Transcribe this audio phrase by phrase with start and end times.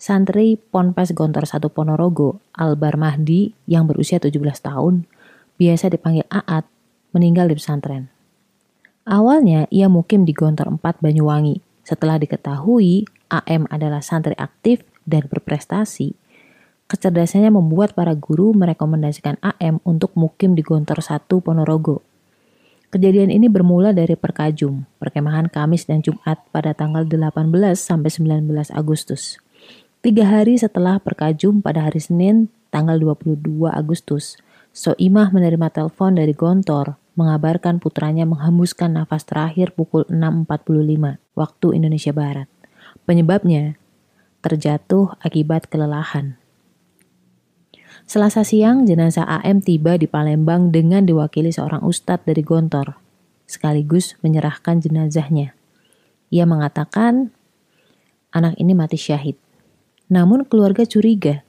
[0.00, 5.04] Santri Ponpes Gontor 1 Ponorogo, Albar Mahdi, yang berusia 17 tahun,
[5.60, 6.64] biasa dipanggil Aat,
[7.12, 8.08] meninggal di pesantren.
[9.04, 11.60] Awalnya ia mukim di Gontor 4 Banyuwangi.
[11.84, 16.16] Setelah diketahui AM adalah santri aktif dan berprestasi,
[16.88, 22.00] kecerdasannya membuat para guru merekomendasikan AM untuk mukim di Gontor 1 Ponorogo.
[22.88, 29.36] Kejadian ini bermula dari Perkajum, perkemahan Kamis dan Jumat pada tanggal 18 sampai 19 Agustus.
[30.00, 34.40] Tiga hari setelah perkajum pada hari Senin, tanggal 22 Agustus,
[34.72, 42.48] Soimah menerima telepon dari Gontor mengabarkan putranya menghembuskan nafas terakhir pukul 6.45 waktu Indonesia Barat.
[43.04, 43.76] Penyebabnya
[44.40, 46.40] terjatuh akibat kelelahan.
[48.08, 52.96] Selasa siang, jenazah AM tiba di Palembang dengan diwakili seorang ustadz dari Gontor,
[53.44, 55.52] sekaligus menyerahkan jenazahnya.
[56.32, 57.36] Ia mengatakan,
[58.32, 59.49] anak ini mati syahid.
[60.10, 61.46] Namun keluarga curiga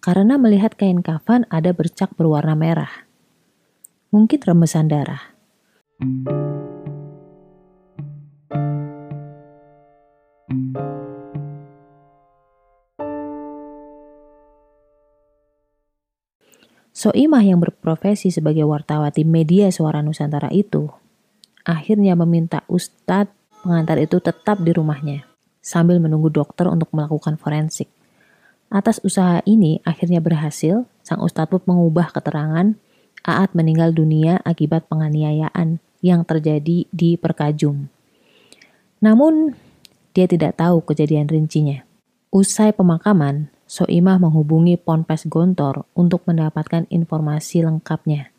[0.00, 3.04] karena melihat kain kafan ada bercak berwarna merah.
[4.08, 5.36] Mungkin rembesan darah.
[16.96, 20.88] Soimah yang berprofesi sebagai wartawati media suara Nusantara itu
[21.68, 25.28] akhirnya meminta Ustadz pengantar itu tetap di rumahnya
[25.60, 27.97] sambil menunggu dokter untuk melakukan forensik.
[28.68, 32.76] Atas usaha ini akhirnya berhasil, sang ustadz pun mengubah keterangan
[33.28, 37.90] Aat meninggal dunia akibat penganiayaan yang terjadi di Perkajum.
[39.04, 39.52] Namun,
[40.16, 41.84] dia tidak tahu kejadian rincinya.
[42.32, 48.32] Usai pemakaman, Soimah menghubungi Ponpes Gontor untuk mendapatkan informasi lengkapnya.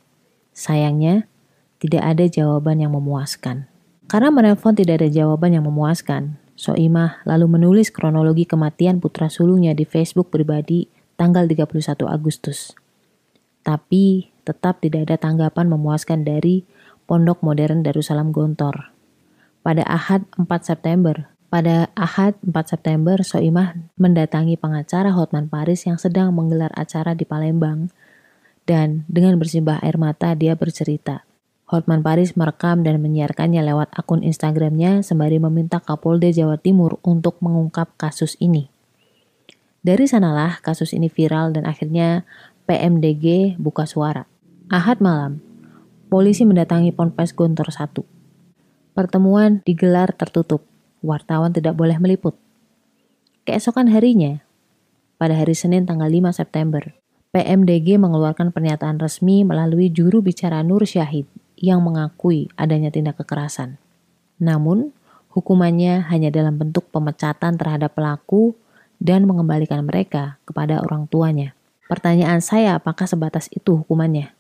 [0.58, 1.30] Sayangnya,
[1.78, 3.70] tidak ada jawaban yang memuaskan.
[4.10, 9.88] Karena menelpon tidak ada jawaban yang memuaskan, Soimah lalu menulis kronologi kematian putra sulungnya di
[9.88, 12.76] Facebook pribadi tanggal 31 Agustus.
[13.64, 16.68] Tapi tetap tidak ada tanggapan memuaskan dari
[17.08, 18.92] Pondok Modern Darussalam Gontor.
[19.64, 26.36] Pada Ahad 4 September, pada Ahad 4 September, Soimah mendatangi pengacara Hotman Paris yang sedang
[26.36, 27.88] menggelar acara di Palembang
[28.68, 31.29] dan dengan bersimbah air mata dia bercerita
[31.70, 37.94] Hotman Paris merekam dan menyiarkannya lewat akun Instagramnya sembari meminta Kapolda Jawa Timur untuk mengungkap
[37.94, 38.74] kasus ini.
[39.86, 42.26] Dari sanalah kasus ini viral dan akhirnya
[42.66, 44.26] PMDG buka suara.
[44.74, 45.46] Ahad malam,
[46.10, 48.02] polisi mendatangi Ponpes Gontor 1.
[48.98, 50.66] Pertemuan digelar tertutup,
[51.06, 52.34] wartawan tidak boleh meliput.
[53.46, 54.42] Keesokan harinya,
[55.22, 56.98] pada hari Senin tanggal 5 September,
[57.30, 61.30] PMDG mengeluarkan pernyataan resmi melalui juru bicara Nur Syahid
[61.60, 63.76] yang mengakui adanya tindak kekerasan.
[64.40, 64.96] Namun,
[65.36, 68.56] hukumannya hanya dalam bentuk pemecatan terhadap pelaku
[69.04, 71.52] dan mengembalikan mereka kepada orang tuanya.
[71.92, 74.32] Pertanyaan saya apakah sebatas itu hukumannya?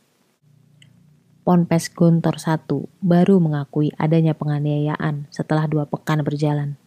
[1.43, 2.69] Ponpes Gontor 1
[3.01, 6.77] baru mengakui adanya penganiayaan setelah dua pekan berjalan.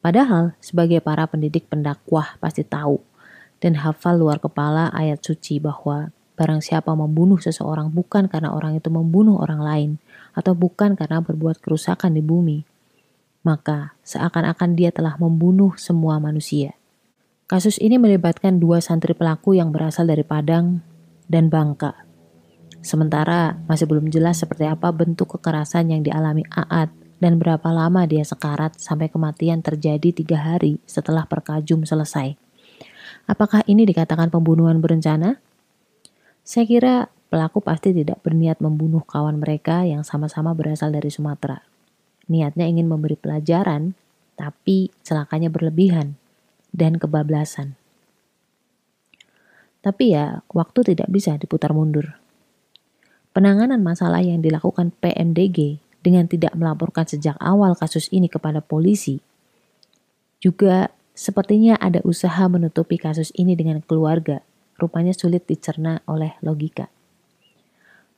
[0.00, 3.02] Padahal sebagai para pendidik pendakwah pasti tahu
[3.58, 8.88] dan hafal luar kepala ayat suci bahwa Barang siapa membunuh seseorang bukan karena orang itu
[8.88, 9.90] membunuh orang lain
[10.32, 12.64] atau bukan karena berbuat kerusakan di bumi,
[13.44, 16.80] maka seakan-akan dia telah membunuh semua manusia.
[17.44, 20.80] Kasus ini melibatkan dua santri pelaku yang berasal dari Padang
[21.28, 22.08] dan Bangka.
[22.80, 26.88] Sementara masih belum jelas seperti apa bentuk kekerasan yang dialami Aat
[27.20, 32.32] dan berapa lama dia sekarat sampai kematian terjadi tiga hari setelah perkajum selesai.
[33.28, 35.36] Apakah ini dikatakan pembunuhan berencana?
[36.50, 36.94] Saya kira
[37.30, 41.62] pelaku pasti tidak berniat membunuh kawan mereka yang sama-sama berasal dari Sumatera.
[42.26, 43.94] Niatnya ingin memberi pelajaran,
[44.34, 46.18] tapi celakanya berlebihan
[46.74, 47.78] dan kebablasan.
[49.78, 52.18] Tapi ya, waktu tidak bisa diputar mundur.
[53.30, 59.22] Penanganan masalah yang dilakukan PMDG dengan tidak melaporkan sejak awal kasus ini kepada polisi
[60.42, 64.42] juga sepertinya ada usaha menutupi kasus ini dengan keluarga
[64.80, 66.88] rupanya sulit dicerna oleh logika.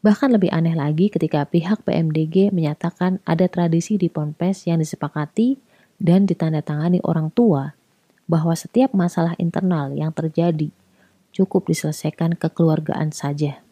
[0.02, 5.58] Bahkan lebih aneh lagi ketika pihak PMDG menyatakan ada tradisi di Ponpes yang disepakati
[6.02, 7.74] dan ditandatangani orang tua
[8.26, 10.74] bahwa setiap masalah internal yang terjadi
[11.30, 13.62] cukup diselesaikan kekeluargaan saja.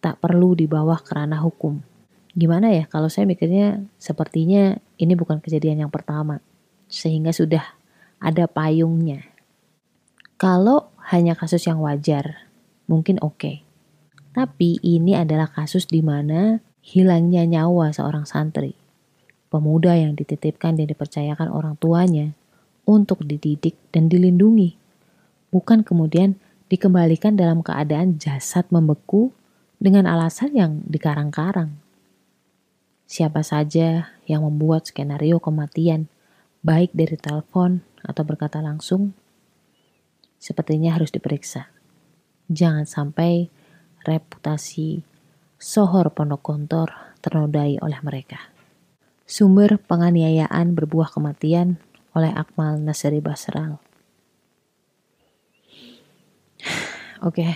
[0.00, 1.84] Tak perlu di bawah kerana hukum.
[2.36, 6.40] Gimana ya kalau saya mikirnya sepertinya ini bukan kejadian yang pertama.
[6.88, 7.64] Sehingga sudah
[8.20, 9.24] ada payungnya.
[10.36, 12.50] Kalau hanya kasus yang wajar,
[12.90, 13.38] mungkin oke.
[13.38, 13.56] Okay.
[14.34, 18.74] Tapi ini adalah kasus di mana hilangnya nyawa seorang santri,
[19.48, 22.34] pemuda yang dititipkan dan dipercayakan orang tuanya
[22.84, 24.76] untuk dididik dan dilindungi,
[25.54, 29.30] bukan kemudian dikembalikan dalam keadaan jasad membeku
[29.78, 31.78] dengan alasan yang dikarang-karang.
[33.06, 36.10] Siapa saja yang membuat skenario kematian,
[36.66, 39.14] baik dari telepon atau berkata langsung,
[40.46, 41.66] sepertinya harus diperiksa.
[42.46, 43.50] Jangan sampai
[44.06, 45.02] reputasi
[45.58, 48.54] sohor pondok kontor ternodai oleh mereka.
[49.26, 51.82] Sumber penganiayaan berbuah kematian
[52.14, 53.82] oleh Akmal Nasiri Basral.
[57.26, 57.52] Oke, okay.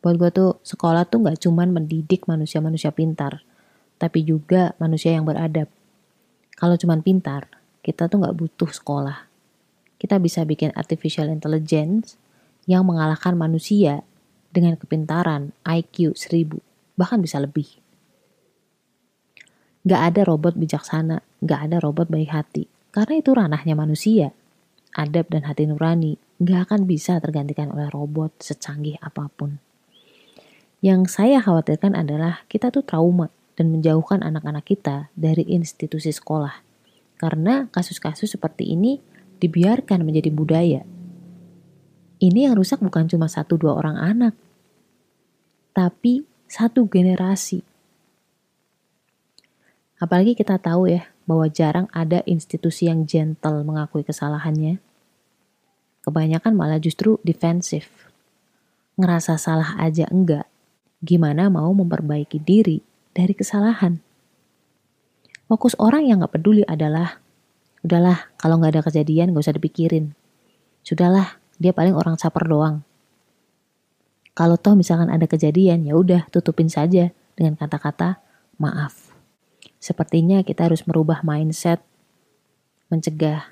[0.00, 3.44] buat gue tuh sekolah tuh gak cuman mendidik manusia-manusia pintar,
[4.00, 5.68] tapi juga manusia yang beradab.
[6.56, 7.52] Kalau cuman pintar,
[7.84, 9.35] kita tuh gak butuh sekolah.
[9.96, 12.20] Kita bisa bikin artificial intelligence
[12.68, 14.04] yang mengalahkan manusia
[14.52, 16.60] dengan kepintaran IQ 1000,
[16.96, 17.80] bahkan bisa lebih.
[19.86, 22.64] Gak ada robot bijaksana, gak ada robot baik hati.
[22.90, 24.34] Karena itu ranahnya manusia.
[24.96, 29.62] Adab dan hati nurani gak akan bisa tergantikan oleh robot secanggih apa pun.
[30.82, 36.60] Yang saya khawatirkan adalah kita tuh trauma dan menjauhkan anak-anak kita dari institusi sekolah.
[37.16, 39.00] Karena kasus-kasus seperti ini
[39.42, 40.82] dibiarkan menjadi budaya.
[42.16, 44.34] Ini yang rusak bukan cuma satu dua orang anak,
[45.76, 47.60] tapi satu generasi
[49.96, 54.76] Apalagi kita tahu ya bahwa jarang ada institusi yang gentle mengakui kesalahannya.
[56.04, 57.88] Kebanyakan malah justru defensif.
[59.00, 60.44] Ngerasa salah aja enggak.
[61.00, 62.84] Gimana mau memperbaiki diri
[63.16, 63.96] dari kesalahan?
[65.48, 67.22] Fokus orang yang gak peduli adalah,
[67.84, 70.14] udahlah kalau gak ada kejadian gak usah dipikirin.
[70.86, 72.86] Sudahlah, dia paling orang caper doang.
[74.36, 78.20] Kalau toh misalkan ada kejadian, ya udah tutupin saja dengan kata-kata
[78.60, 79.16] maaf.
[79.80, 81.80] Sepertinya kita harus merubah mindset
[82.92, 83.50] mencegah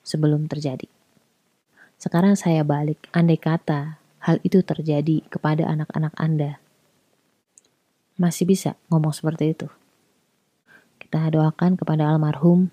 [0.00, 0.88] sebelum terjadi.
[2.00, 6.56] Sekarang saya balik, andai kata hal itu terjadi kepada anak-anak Anda.
[8.16, 9.68] Masih bisa ngomong seperti itu.
[11.00, 12.72] Kita doakan kepada almarhum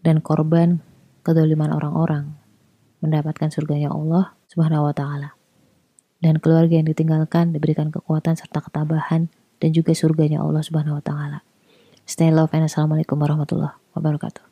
[0.00, 0.80] dan korban
[1.24, 2.36] kedoliman orang-orang
[3.04, 5.36] mendapatkan surganya Allah Subhanahu wa taala.
[6.20, 11.38] Dan keluarga yang ditinggalkan diberikan kekuatan serta ketabahan dan juga surganya Allah Subhanahu wa taala.
[12.04, 14.49] Stay love and assalamualaikum warahmatullahi wabarakatuh.